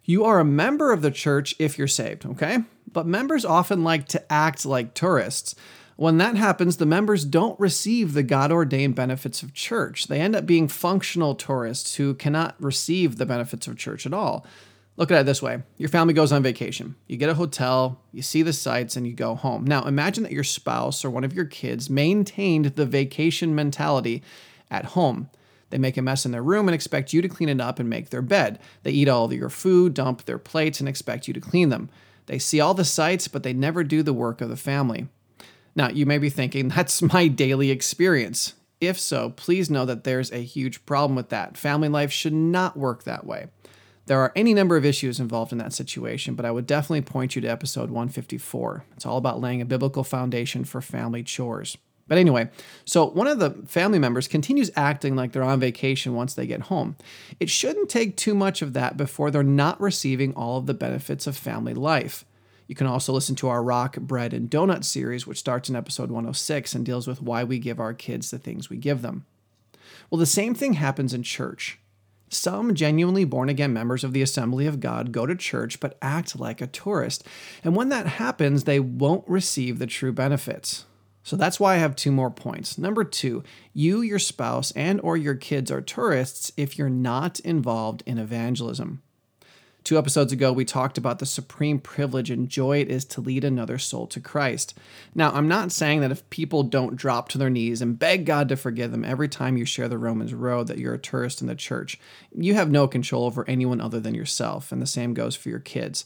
You 0.05 0.25
are 0.25 0.40
a 0.40 0.44
member 0.44 0.93
of 0.93 1.02
the 1.02 1.11
church 1.11 1.55
if 1.61 1.78
you're 1.78 1.88
saved, 1.88 2.26
okay? 2.26 2.58
But 2.93 3.06
members 3.06 3.44
often 3.44 3.84
like 3.84 4.06
to 4.08 4.32
act 4.32 4.67
like 4.67 4.94
tourists. 4.94 5.55
When 6.00 6.17
that 6.17 6.35
happens, 6.35 6.79
the 6.79 6.87
members 6.87 7.26
don't 7.26 7.61
receive 7.61 8.14
the 8.14 8.23
God 8.23 8.50
ordained 8.50 8.94
benefits 8.94 9.43
of 9.43 9.52
church. 9.52 10.06
They 10.06 10.19
end 10.19 10.35
up 10.35 10.47
being 10.47 10.67
functional 10.67 11.35
tourists 11.35 11.97
who 11.97 12.14
cannot 12.14 12.56
receive 12.58 13.19
the 13.19 13.26
benefits 13.26 13.67
of 13.67 13.76
church 13.76 14.06
at 14.06 14.14
all. 14.14 14.47
Look 14.97 15.11
at 15.11 15.20
it 15.20 15.26
this 15.26 15.43
way 15.43 15.62
your 15.76 15.91
family 15.91 16.14
goes 16.14 16.32
on 16.32 16.43
vacation. 16.43 16.94
You 17.06 17.19
get 17.19 17.29
a 17.29 17.35
hotel, 17.35 18.00
you 18.12 18.23
see 18.23 18.41
the 18.41 18.55
sights, 18.55 18.97
and 18.97 19.06
you 19.06 19.12
go 19.12 19.35
home. 19.35 19.67
Now, 19.67 19.85
imagine 19.85 20.23
that 20.23 20.32
your 20.32 20.43
spouse 20.43 21.05
or 21.05 21.11
one 21.11 21.23
of 21.23 21.35
your 21.35 21.44
kids 21.44 21.91
maintained 21.91 22.76
the 22.76 22.87
vacation 22.87 23.55
mentality 23.55 24.23
at 24.70 24.87
home. 24.96 25.29
They 25.69 25.76
make 25.76 25.99
a 25.99 26.03
mess 26.03 26.25
in 26.25 26.32
their 26.32 26.43
room 26.43 26.67
and 26.67 26.75
expect 26.75 27.12
you 27.12 27.20
to 27.20 27.29
clean 27.29 27.50
it 27.50 27.61
up 27.61 27.79
and 27.79 27.91
make 27.91 28.08
their 28.08 28.23
bed. 28.23 28.58
They 28.85 28.93
eat 28.93 29.08
all 29.11 29.26
of 29.26 29.35
your 29.35 29.50
food, 29.50 29.93
dump 29.93 30.25
their 30.25 30.38
plates, 30.38 30.81
and 30.81 30.88
expect 30.88 31.29
you 31.29 31.35
to 31.35 31.41
clean 31.41 31.69
them. 31.69 31.91
They 32.25 32.38
see 32.38 32.58
all 32.58 32.73
the 32.73 32.87
sights, 32.87 33.29
but 33.29 33.43
they 33.43 33.53
never 33.53 33.85
do 33.85 34.03
the 34.03 34.14
work 34.14 34.41
of 34.41 34.49
the 34.49 34.56
family. 34.56 35.08
Now, 35.81 35.88
you 35.88 36.05
may 36.05 36.19
be 36.19 36.29
thinking, 36.29 36.69
that's 36.69 37.00
my 37.15 37.27
daily 37.27 37.71
experience. 37.71 38.53
If 38.82 39.00
so, 39.00 39.31
please 39.31 39.71
know 39.71 39.87
that 39.87 40.05
there's 40.05 40.31
a 40.31 40.43
huge 40.43 40.85
problem 40.85 41.17
with 41.17 41.31
that. 41.31 41.56
Family 41.56 41.88
life 41.88 42.12
should 42.12 42.35
not 42.35 42.77
work 42.77 43.05
that 43.05 43.25
way. 43.25 43.47
There 44.05 44.21
are 44.21 44.31
any 44.37 44.53
number 44.53 44.77
of 44.77 44.85
issues 44.85 45.19
involved 45.19 45.53
in 45.53 45.59
that 45.59 45.73
situation, 45.73 46.35
but 46.35 46.44
I 46.44 46.50
would 46.50 46.67
definitely 46.67 47.00
point 47.00 47.35
you 47.35 47.41
to 47.41 47.49
episode 47.49 47.88
154. 47.88 48.85
It's 48.94 49.06
all 49.06 49.17
about 49.17 49.41
laying 49.41 49.62
a 49.62 49.65
biblical 49.65 50.05
foundation 50.05 50.65
for 50.65 50.82
family 50.82 51.23
chores. 51.23 51.79
But 52.06 52.19
anyway, 52.19 52.50
so 52.85 53.06
one 53.06 53.27
of 53.27 53.38
the 53.38 53.53
family 53.67 53.99
members 53.99 54.29
continues 54.29 54.70
acting 54.77 55.17
like 55.17 55.32
they're 55.32 55.43
on 55.43 55.60
vacation 55.60 56.15
once 56.15 56.34
they 56.34 56.46
get 56.46 56.63
home. 56.63 56.96
It 57.39 57.49
shouldn't 57.49 57.89
take 57.89 58.19
too 58.19 58.34
much 58.34 58.60
of 58.60 58.75
that 58.75 58.99
before 58.99 59.31
they're 59.31 59.43
not 59.43 59.81
receiving 59.81 60.34
all 60.34 60.58
of 60.58 60.67
the 60.67 60.75
benefits 60.75 61.27
of 61.27 61.39
family 61.39 61.72
life. 61.72 62.27
You 62.70 62.77
can 62.77 62.86
also 62.86 63.12
listen 63.12 63.34
to 63.34 63.48
our 63.48 63.65
Rock, 63.65 63.96
Bread, 63.96 64.32
and 64.32 64.48
Donut 64.48 64.84
series, 64.84 65.27
which 65.27 65.41
starts 65.41 65.69
in 65.69 65.74
episode 65.74 66.08
106 66.08 66.72
and 66.72 66.86
deals 66.86 67.08
with 67.08 67.20
why 67.20 67.43
we 67.43 67.58
give 67.58 67.81
our 67.81 67.93
kids 67.93 68.31
the 68.31 68.39
things 68.39 68.70
we 68.70 68.77
give 68.77 69.03
them. 69.03 69.27
Well, 70.08 70.20
the 70.20 70.24
same 70.24 70.55
thing 70.55 70.74
happens 70.74 71.12
in 71.12 71.24
church. 71.24 71.81
Some 72.29 72.77
genuinely 72.77 73.24
born 73.24 73.48
again 73.48 73.72
members 73.72 74.05
of 74.05 74.12
the 74.12 74.22
Assembly 74.22 74.69
of 74.69 74.79
God 74.79 75.10
go 75.10 75.27
to 75.27 75.34
church 75.34 75.81
but 75.81 75.98
act 76.00 76.39
like 76.39 76.60
a 76.60 76.69
tourist. 76.69 77.27
And 77.65 77.74
when 77.74 77.89
that 77.89 78.06
happens, 78.06 78.62
they 78.62 78.79
won't 78.79 79.29
receive 79.29 79.81
the 79.81 79.86
true 79.89 80.12
benefits. 80.12 80.84
So 81.24 81.34
that's 81.34 81.58
why 81.58 81.74
I 81.74 81.79
have 81.79 81.96
two 81.96 82.12
more 82.12 82.31
points. 82.31 82.79
Number 82.79 83.03
2, 83.03 83.43
you, 83.74 84.00
your 84.00 84.20
spouse, 84.20 84.70
and 84.77 85.00
or 85.00 85.17
your 85.17 85.34
kids 85.34 85.72
are 85.72 85.81
tourists 85.81 86.53
if 86.56 86.79
you're 86.79 86.89
not 86.89 87.41
involved 87.41 88.05
in 88.06 88.19
evangelism. 88.19 89.03
Two 89.82 89.96
episodes 89.96 90.32
ago, 90.32 90.53
we 90.53 90.65
talked 90.65 90.99
about 90.99 91.19
the 91.19 91.27
supreme 91.27 91.79
privilege 91.79 92.31
and 92.31 92.49
joy 92.49 92.79
it 92.81 92.91
is 92.91 93.05
to 93.06 93.20
lead 93.20 93.44
another 93.44 93.79
soul 93.79 94.06
to 94.08 94.20
Christ. 94.20 94.77
Now, 95.15 95.32
I'm 95.32 95.49
not 95.49 95.72
saying 95.72 96.01
that 96.01 96.13
if 96.13 96.29
people 96.29 96.63
don't 96.63 96.96
drop 96.96 97.29
to 97.31 97.39
their 97.39 97.49
knees 97.51 97.81
and 97.81 97.99
beg 97.99 98.27
God 98.27 98.49
to 98.51 98.56
forgive 98.56 98.91
them 98.91 99.05
every 99.05 99.29
time 99.29 99.56
you 99.56 99.65
share 99.65 99.89
the 99.89 99.99
Romans 99.99 100.34
road 100.34 100.67
that 100.67 100.79
you're 100.79 100.94
a 100.94 100.99
tourist 100.99 101.41
in 101.41 101.46
the 101.46 101.55
church. 101.55 101.99
You 102.34 102.55
have 102.55 102.70
no 102.70 102.87
control 102.87 103.25
over 103.25 103.49
anyone 103.49 103.81
other 103.81 104.01
than 104.01 104.15
yourself, 104.15 104.70
and 104.70 104.82
the 104.82 104.87
same 104.87 105.15
goes 105.15 105.34
for 105.34 105.49
your 105.49 105.60
kids. 105.60 106.05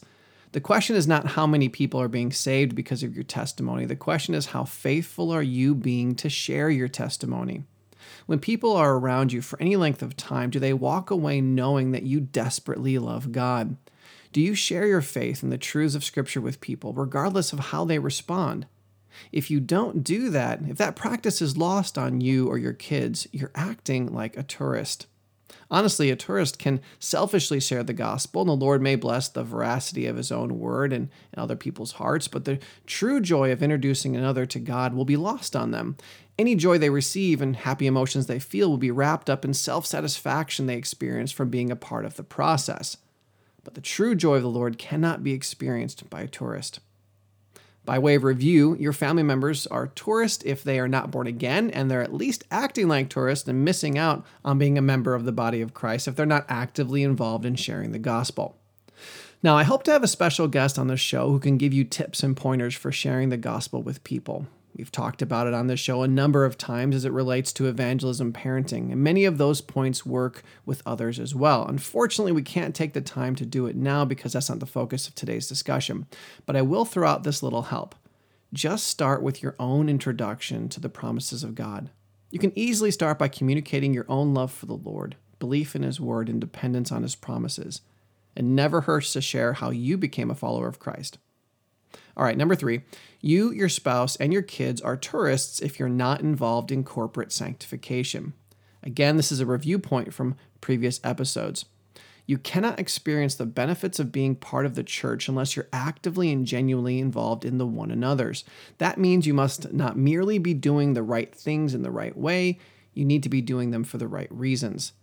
The 0.53 0.61
question 0.61 0.95
is 0.95 1.05
not 1.05 1.27
how 1.27 1.45
many 1.45 1.67
people 1.67 1.99
are 1.99 2.07
being 2.07 2.31
saved 2.31 2.75
because 2.75 3.03
of 3.03 3.13
your 3.13 3.25
testimony. 3.25 3.83
The 3.85 3.97
question 3.97 4.33
is 4.33 4.47
how 4.47 4.63
faithful 4.63 5.31
are 5.31 5.43
you 5.43 5.75
being 5.75 6.15
to 6.15 6.29
share 6.29 6.69
your 6.69 6.87
testimony? 6.87 7.65
When 8.25 8.39
people 8.39 8.73
are 8.75 8.95
around 8.95 9.31
you 9.31 9.41
for 9.41 9.61
any 9.61 9.75
length 9.75 10.01
of 10.01 10.17
time, 10.17 10.49
do 10.49 10.59
they 10.59 10.73
walk 10.73 11.11
away 11.11 11.41
knowing 11.41 11.91
that 11.91 12.03
you 12.03 12.19
desperately 12.19 12.97
love 12.97 13.31
God? 13.31 13.77
Do 14.31 14.41
you 14.41 14.55
share 14.55 14.87
your 14.87 15.01
faith 15.01 15.43
and 15.43 15.51
the 15.51 15.57
truths 15.57 15.95
of 15.95 16.03
Scripture 16.03 16.41
with 16.41 16.59
people, 16.59 16.93
regardless 16.93 17.53
of 17.53 17.59
how 17.59 17.85
they 17.85 17.99
respond? 17.99 18.65
If 19.31 19.49
you 19.49 19.59
don't 19.59 20.03
do 20.03 20.29
that, 20.31 20.61
if 20.67 20.77
that 20.77 20.95
practice 20.95 21.41
is 21.41 21.55
lost 21.55 21.97
on 21.97 22.19
you 22.19 22.47
or 22.47 22.57
your 22.57 22.73
kids, 22.73 23.27
you're 23.31 23.51
acting 23.55 24.13
like 24.13 24.35
a 24.35 24.43
tourist. 24.43 25.07
Honestly, 25.71 26.11
a 26.11 26.15
tourist 26.15 26.59
can 26.59 26.79
selfishly 26.99 27.59
share 27.59 27.83
the 27.83 27.93
gospel, 27.93 28.41
and 28.41 28.49
the 28.49 28.55
Lord 28.55 28.81
may 28.81 28.95
bless 28.95 29.29
the 29.29 29.43
veracity 29.43 30.05
of 30.05 30.17
his 30.17 30.31
own 30.31 30.59
word 30.59 30.93
and, 30.93 31.09
other 31.35 31.55
people's 31.55 31.93
hearts, 31.93 32.27
but 32.27 32.45
the 32.45 32.59
true 32.85 33.19
joy 33.19 33.51
of 33.51 33.61
introducing 33.61 34.15
another 34.15 34.45
to 34.45 34.59
God 34.59 34.93
will 34.93 35.05
be 35.05 35.17
lost 35.17 35.55
on 35.55 35.71
them. 35.71 35.97
Any 36.37 36.55
joy 36.55 36.77
they 36.77 36.89
receive 36.89 37.41
and 37.41 37.55
happy 37.55 37.87
emotions 37.87 38.27
they 38.27 38.39
feel 38.39 38.69
will 38.69 38.77
be 38.77 38.91
wrapped 38.91 39.29
up 39.29 39.45
in 39.45 39.53
self 39.53 39.85
satisfaction 39.85 40.65
they 40.65 40.75
experience 40.75 41.31
from 41.31 41.49
being 41.49 41.71
a 41.71 41.75
part 41.75 42.05
of 42.05 42.15
the 42.15 42.23
process. 42.23 42.97
But 43.63 43.73
the 43.73 43.81
true 43.81 44.15
joy 44.15 44.35
of 44.35 44.43
the 44.43 44.49
Lord 44.49 44.77
cannot 44.77 45.23
be 45.23 45.31
experienced 45.31 46.09
by 46.09 46.21
a 46.21 46.27
tourist. 46.27 46.79
By 47.85 47.99
way 47.99 48.15
of 48.15 48.23
review, 48.23 48.75
your 48.79 48.93
family 48.93 49.21
members 49.21 49.67
are 49.67 49.87
tourists 49.87 50.43
if 50.43 50.63
they 50.63 50.79
are 50.79 50.87
not 50.87 51.11
born 51.11 51.27
again, 51.27 51.69
and 51.69 51.89
they're 51.89 52.01
at 52.01 52.13
least 52.13 52.43
acting 52.49 52.87
like 52.87 53.09
tourists 53.09 53.47
and 53.47 53.63
missing 53.63 53.97
out 53.97 54.25
on 54.43 54.57
being 54.57 54.77
a 54.77 54.81
member 54.81 55.13
of 55.13 55.23
the 55.23 55.31
body 55.31 55.61
of 55.61 55.75
Christ 55.75 56.07
if 56.07 56.15
they're 56.15 56.25
not 56.25 56.45
actively 56.49 57.03
involved 57.03 57.45
in 57.45 57.55
sharing 57.55 57.91
the 57.91 57.99
gospel. 57.99 58.57
Now, 59.43 59.55
I 59.55 59.63
hope 59.63 59.83
to 59.83 59.91
have 59.91 60.03
a 60.03 60.07
special 60.07 60.47
guest 60.47 60.79
on 60.79 60.87
the 60.87 60.97
show 60.97 61.29
who 61.29 61.39
can 61.39 61.57
give 61.57 61.73
you 61.73 61.83
tips 61.83 62.23
and 62.23 62.35
pointers 62.35 62.73
for 62.73 62.91
sharing 62.91 63.29
the 63.29 63.37
gospel 63.37 63.83
with 63.83 64.03
people. 64.03 64.47
We've 64.77 64.91
talked 64.91 65.21
about 65.21 65.47
it 65.47 65.53
on 65.53 65.67
this 65.67 65.79
show 65.79 66.01
a 66.01 66.07
number 66.07 66.43
of 66.43 66.57
times 66.57 66.95
as 66.95 67.05
it 67.05 67.13
relates 67.13 67.53
to 67.53 67.67
evangelism 67.67 68.33
parenting, 68.33 68.91
and 68.91 69.01
many 69.01 69.23
of 69.23 69.37
those 69.37 69.61
points 69.61 70.05
work 70.05 70.43
with 70.65 70.83
others 70.85 71.17
as 71.17 71.33
well. 71.33 71.65
Unfortunately, 71.65 72.33
we 72.33 72.41
can't 72.41 72.75
take 72.75 72.91
the 72.91 72.99
time 72.99 73.35
to 73.35 73.45
do 73.45 73.67
it 73.67 73.77
now 73.77 74.03
because 74.03 74.33
that's 74.33 74.49
not 74.49 74.59
the 74.59 74.65
focus 74.65 75.07
of 75.07 75.15
today's 75.15 75.47
discussion, 75.47 76.07
but 76.45 76.57
I 76.57 76.61
will 76.61 76.83
throw 76.83 77.07
out 77.07 77.23
this 77.23 77.41
little 77.41 77.63
help. 77.63 77.95
Just 78.51 78.87
start 78.87 79.21
with 79.21 79.41
your 79.41 79.55
own 79.59 79.87
introduction 79.87 80.67
to 80.69 80.81
the 80.81 80.89
promises 80.89 81.43
of 81.43 81.55
God. 81.55 81.89
You 82.29 82.39
can 82.39 82.51
easily 82.57 82.91
start 82.91 83.17
by 83.17 83.29
communicating 83.29 83.93
your 83.93 84.05
own 84.09 84.33
love 84.33 84.51
for 84.51 84.65
the 84.65 84.73
Lord, 84.73 85.15
belief 85.39 85.73
in 85.75 85.83
His 85.83 86.01
Word, 86.01 86.27
and 86.27 86.41
dependence 86.41 86.91
on 86.91 87.03
His 87.03 87.15
promises. 87.15 87.79
It 88.35 88.43
never 88.43 88.81
hurts 88.81 89.13
to 89.13 89.21
share 89.21 89.53
how 89.53 89.69
you 89.69 89.97
became 89.97 90.29
a 90.29 90.35
follower 90.35 90.67
of 90.67 90.79
Christ. 90.79 91.17
All 92.17 92.23
right, 92.23 92.37
number 92.37 92.55
three, 92.55 92.81
you, 93.21 93.51
your 93.51 93.69
spouse, 93.69 94.15
and 94.17 94.31
your 94.31 94.41
kids 94.41 94.81
are 94.81 94.97
tourists 94.97 95.59
if 95.61 95.79
you're 95.79 95.89
not 95.89 96.21
involved 96.21 96.71
in 96.71 96.83
corporate 96.83 97.31
sanctification. 97.31 98.33
Again, 98.83 99.17
this 99.17 99.31
is 99.31 99.39
a 99.39 99.45
review 99.45 99.79
point 99.79 100.13
from 100.13 100.35
previous 100.61 100.99
episodes. 101.03 101.65
You 102.27 102.37
cannot 102.37 102.79
experience 102.79 103.35
the 103.35 103.45
benefits 103.45 103.99
of 103.99 104.11
being 104.11 104.35
part 104.35 104.65
of 104.65 104.75
the 104.75 104.83
church 104.83 105.27
unless 105.27 105.55
you're 105.55 105.67
actively 105.71 106.31
and 106.31 106.45
genuinely 106.45 106.99
involved 106.99 107.45
in 107.45 107.57
the 107.57 107.67
one 107.67 107.91
another's. 107.91 108.43
That 108.79 108.97
means 108.97 109.27
you 109.27 109.33
must 109.33 109.71
not 109.73 109.97
merely 109.97 110.39
be 110.39 110.53
doing 110.53 110.93
the 110.93 111.03
right 111.03 111.33
things 111.33 111.73
in 111.73 111.83
the 111.83 111.91
right 111.91 112.17
way, 112.17 112.59
you 112.93 113.05
need 113.05 113.23
to 113.23 113.29
be 113.29 113.41
doing 113.41 113.71
them 113.71 113.83
for 113.83 113.97
the 113.97 114.07
right 114.07 114.31
reasons. 114.31 114.93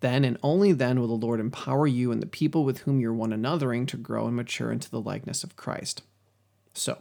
Then 0.00 0.24
and 0.24 0.38
only 0.42 0.72
then 0.72 0.98
will 0.98 1.06
the 1.06 1.26
Lord 1.26 1.38
empower 1.38 1.86
you 1.86 2.10
and 2.10 2.20
the 2.20 2.26
people 2.26 2.64
with 2.64 2.78
whom 2.78 2.98
you're 2.98 3.12
one 3.12 3.30
anothering 3.30 3.86
to 3.88 3.96
grow 3.96 4.26
and 4.26 4.34
mature 4.34 4.72
into 4.72 4.90
the 4.90 5.00
likeness 5.00 5.44
of 5.44 5.54
Christ. 5.54 6.02
So, 6.74 6.98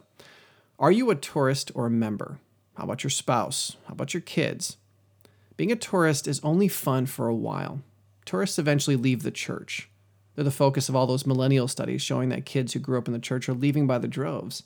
are 0.79 0.91
you 0.91 1.09
a 1.09 1.15
tourist 1.15 1.71
or 1.75 1.85
a 1.85 1.91
member? 1.91 2.39
How 2.75 2.85
about 2.85 3.03
your 3.03 3.11
spouse? 3.11 3.77
How 3.87 3.93
about 3.93 4.13
your 4.13 4.21
kids? 4.21 4.77
Being 5.57 5.71
a 5.71 5.75
tourist 5.75 6.27
is 6.27 6.39
only 6.43 6.67
fun 6.67 7.05
for 7.05 7.27
a 7.27 7.35
while. 7.35 7.81
Tourists 8.25 8.57
eventually 8.57 8.95
leave 8.95 9.23
the 9.23 9.31
church. 9.31 9.89
They're 10.35 10.43
the 10.43 10.51
focus 10.51 10.89
of 10.89 10.95
all 10.95 11.07
those 11.07 11.27
millennial 11.27 11.67
studies 11.67 12.01
showing 12.01 12.29
that 12.29 12.45
kids 12.45 12.73
who 12.73 12.79
grew 12.79 12.97
up 12.97 13.07
in 13.07 13.13
the 13.13 13.19
church 13.19 13.49
are 13.49 13.53
leaving 13.53 13.85
by 13.85 13.97
the 13.97 14.07
droves. 14.07 14.63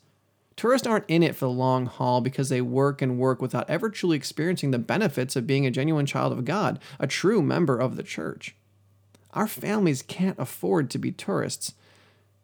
Tourists 0.56 0.88
aren't 0.88 1.10
in 1.10 1.22
it 1.22 1.36
for 1.36 1.46
the 1.46 1.52
long 1.52 1.86
haul 1.86 2.22
because 2.22 2.48
they 2.50 2.62
work 2.62 3.02
and 3.02 3.20
work 3.20 3.42
without 3.42 3.70
ever 3.70 3.90
truly 3.90 4.16
experiencing 4.16 4.72
the 4.72 4.80
benefits 4.80 5.36
of 5.36 5.48
being 5.48 5.66
a 5.66 5.72
genuine 5.72 6.06
child 6.06 6.32
of 6.32 6.46
God, 6.46 6.80
a 6.98 7.08
true 7.08 7.42
member 7.42 7.78
of 7.78 7.98
the 7.98 8.04
church. 8.04 8.56
Our 9.34 9.48
families 9.48 10.02
can't 10.02 10.40
afford 10.40 10.90
to 10.92 10.98
be 10.98 11.12
tourists. 11.12 11.74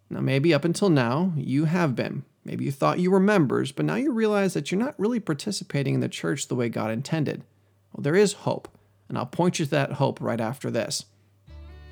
Now, 0.10 0.20
maybe 0.20 0.54
up 0.54 0.66
until 0.66 0.90
now, 0.90 1.32
you 1.38 1.66
have 1.66 1.96
been, 1.96 2.26
Maybe 2.44 2.66
you 2.66 2.72
thought 2.72 3.00
you 3.00 3.12
were 3.12 3.20
members, 3.20 3.72
but 3.72 3.86
now 3.86 3.96
you 3.96 4.12
realize 4.12 4.54
that 4.54 4.72
you're 4.72 4.80
not 4.80 5.00
really 5.00 5.20
participating 5.20 5.96
in 5.96 6.00
the 6.00 6.10
church 6.10 6.48
the 6.48 6.56
way 6.56 6.70
God 6.70 6.92
intended. 6.92 7.44
Well, 7.94 8.02
there 8.02 8.16
is 8.16 8.34
hope, 8.34 8.68
and 9.08 9.18
I'll 9.18 9.26
point 9.26 9.60
you 9.60 9.66
to 9.66 9.72
that 9.72 9.94
hope 9.94 10.20
right 10.20 10.42
after 10.42 10.72
this. 10.72 11.06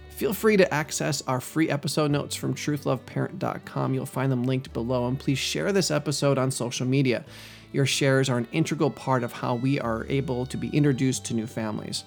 Feel 0.10 0.34
free 0.34 0.58
to 0.58 0.74
access 0.74 1.22
our 1.28 1.40
free 1.40 1.70
episode 1.70 2.12
notes 2.12 2.36
from 2.36 2.54
truthloveparent.com. 2.54 3.94
You'll 3.94 4.06
find 4.06 4.32
them 4.32 4.44
linked 4.44 4.74
below, 4.74 5.08
and 5.08 5.18
please 5.18 5.38
share 5.38 5.72
this 5.72 5.92
episode 5.92 6.38
on 6.38 6.52
social 6.52 6.86
media. 6.86 7.24
Your 7.72 7.86
shares 7.86 8.30
are 8.30 8.38
an 8.38 8.48
integral 8.52 8.90
part 8.90 9.24
of 9.24 9.32
how 9.32 9.56
we 9.56 9.80
are 9.80 10.06
able 10.10 10.46
to 10.48 10.58
be 10.58 10.70
introduced 10.70 11.26
to 11.26 11.34
new 11.34 11.48
families. 11.48 12.04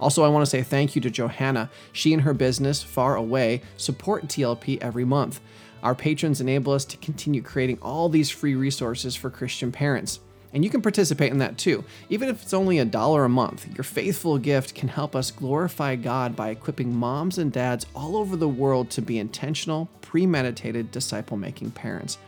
Also, 0.00 0.24
I 0.24 0.28
want 0.28 0.42
to 0.42 0.50
say 0.50 0.62
thank 0.62 0.94
you 0.94 1.00
to 1.02 1.10
Johanna. 1.10 1.70
She 1.92 2.12
and 2.12 2.22
her 2.22 2.34
business, 2.34 2.82
Far 2.82 3.16
Away, 3.16 3.62
support 3.76 4.26
TLP 4.26 4.78
every 4.82 5.04
month. 5.04 5.40
Our 5.86 5.94
patrons 5.94 6.40
enable 6.40 6.72
us 6.72 6.84
to 6.86 6.96
continue 6.96 7.40
creating 7.40 7.78
all 7.80 8.08
these 8.08 8.28
free 8.28 8.56
resources 8.56 9.14
for 9.14 9.30
Christian 9.30 9.70
parents. 9.70 10.18
And 10.52 10.64
you 10.64 10.68
can 10.68 10.82
participate 10.82 11.30
in 11.30 11.38
that 11.38 11.58
too. 11.58 11.84
Even 12.10 12.28
if 12.28 12.42
it's 12.42 12.52
only 12.52 12.80
a 12.80 12.84
dollar 12.84 13.24
a 13.24 13.28
month, 13.28 13.72
your 13.72 13.84
faithful 13.84 14.36
gift 14.36 14.74
can 14.74 14.88
help 14.88 15.14
us 15.14 15.30
glorify 15.30 15.94
God 15.94 16.34
by 16.34 16.48
equipping 16.48 16.92
moms 16.92 17.38
and 17.38 17.52
dads 17.52 17.86
all 17.94 18.16
over 18.16 18.34
the 18.34 18.48
world 18.48 18.90
to 18.90 19.00
be 19.00 19.20
intentional, 19.20 19.88
premeditated, 20.00 20.90
disciple 20.90 21.36
making 21.36 21.70
parents. 21.70 22.18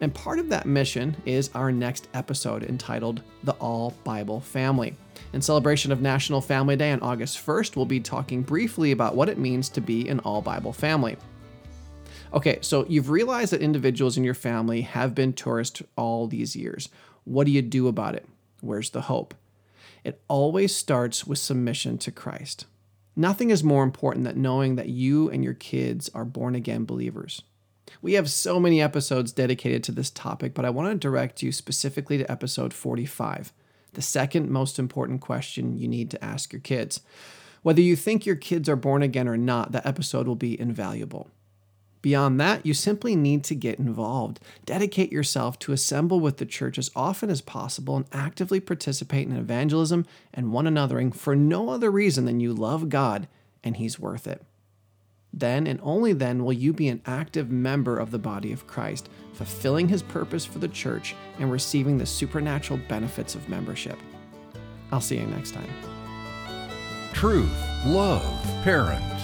And 0.00 0.12
part 0.12 0.40
of 0.40 0.48
that 0.48 0.66
mission 0.66 1.16
is 1.24 1.50
our 1.54 1.70
next 1.70 2.08
episode 2.14 2.64
entitled 2.64 3.22
The 3.44 3.52
All 3.60 3.94
Bible 4.02 4.40
Family. 4.40 4.96
In 5.32 5.40
celebration 5.40 5.92
of 5.92 6.02
National 6.02 6.40
Family 6.40 6.74
Day 6.74 6.90
on 6.90 7.00
August 7.02 7.46
1st, 7.46 7.76
we'll 7.76 7.86
be 7.86 8.00
talking 8.00 8.42
briefly 8.42 8.90
about 8.90 9.14
what 9.14 9.28
it 9.28 9.38
means 9.38 9.68
to 9.68 9.80
be 9.80 10.08
an 10.08 10.18
all 10.24 10.42
Bible 10.42 10.72
family. 10.72 11.16
Okay, 12.32 12.58
so 12.60 12.84
you've 12.88 13.08
realized 13.08 13.52
that 13.52 13.62
individuals 13.62 14.18
in 14.18 14.24
your 14.24 14.34
family 14.34 14.82
have 14.82 15.14
been 15.14 15.32
tourists 15.32 15.82
all 15.96 16.26
these 16.26 16.54
years. 16.54 16.90
What 17.24 17.44
do 17.44 17.50
you 17.50 17.62
do 17.62 17.88
about 17.88 18.14
it? 18.14 18.26
Where's 18.60 18.90
the 18.90 19.02
hope? 19.02 19.34
It 20.04 20.20
always 20.28 20.76
starts 20.76 21.26
with 21.26 21.38
submission 21.38 21.96
to 21.98 22.10
Christ. 22.10 22.66
Nothing 23.16 23.50
is 23.50 23.64
more 23.64 23.82
important 23.82 24.24
than 24.24 24.42
knowing 24.42 24.76
that 24.76 24.88
you 24.88 25.30
and 25.30 25.42
your 25.42 25.54
kids 25.54 26.10
are 26.14 26.24
born 26.24 26.54
again 26.54 26.84
believers. 26.84 27.42
We 28.02 28.12
have 28.12 28.30
so 28.30 28.60
many 28.60 28.82
episodes 28.82 29.32
dedicated 29.32 29.82
to 29.84 29.92
this 29.92 30.10
topic, 30.10 30.52
but 30.52 30.64
I 30.64 30.70
want 30.70 30.90
to 30.90 30.94
direct 30.96 31.42
you 31.42 31.50
specifically 31.50 32.18
to 32.18 32.30
episode 32.30 32.74
45, 32.74 33.52
the 33.94 34.02
second 34.02 34.50
most 34.50 34.78
important 34.78 35.22
question 35.22 35.78
you 35.78 35.88
need 35.88 36.10
to 36.10 36.22
ask 36.24 36.52
your 36.52 36.60
kids. 36.60 37.00
Whether 37.62 37.80
you 37.80 37.96
think 37.96 38.26
your 38.26 38.36
kids 38.36 38.68
are 38.68 38.76
born 38.76 39.02
again 39.02 39.26
or 39.26 39.38
not, 39.38 39.72
that 39.72 39.86
episode 39.86 40.28
will 40.28 40.36
be 40.36 40.60
invaluable. 40.60 41.30
Beyond 42.00 42.40
that, 42.40 42.64
you 42.64 42.74
simply 42.74 43.16
need 43.16 43.42
to 43.44 43.54
get 43.54 43.78
involved. 43.78 44.40
Dedicate 44.64 45.10
yourself 45.10 45.58
to 45.60 45.72
assemble 45.72 46.20
with 46.20 46.36
the 46.36 46.46
church 46.46 46.78
as 46.78 46.90
often 46.94 47.28
as 47.28 47.40
possible 47.40 47.96
and 47.96 48.06
actively 48.12 48.60
participate 48.60 49.26
in 49.26 49.36
evangelism 49.36 50.06
and 50.32 50.52
one 50.52 50.66
anothering 50.66 51.14
for 51.14 51.34
no 51.34 51.70
other 51.70 51.90
reason 51.90 52.24
than 52.24 52.40
you 52.40 52.52
love 52.52 52.88
God 52.88 53.26
and 53.64 53.76
He's 53.76 53.98
worth 53.98 54.26
it. 54.26 54.44
Then 55.32 55.66
and 55.66 55.80
only 55.82 56.12
then 56.12 56.44
will 56.44 56.52
you 56.52 56.72
be 56.72 56.88
an 56.88 57.02
active 57.04 57.50
member 57.50 57.98
of 57.98 58.10
the 58.10 58.18
body 58.18 58.52
of 58.52 58.66
Christ, 58.66 59.08
fulfilling 59.34 59.88
His 59.88 60.02
purpose 60.02 60.44
for 60.44 60.58
the 60.58 60.68
church 60.68 61.14
and 61.38 61.50
receiving 61.50 61.98
the 61.98 62.06
supernatural 62.06 62.78
benefits 62.88 63.34
of 63.34 63.48
membership. 63.48 63.98
I'll 64.90 65.00
see 65.00 65.18
you 65.18 65.26
next 65.26 65.52
time. 65.52 65.68
Truth, 67.12 67.52
love, 67.84 68.22
parent 68.62 69.17